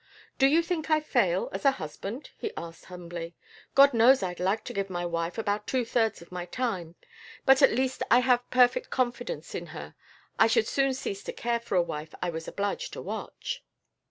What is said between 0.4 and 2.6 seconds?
you think I fail as a husband?" he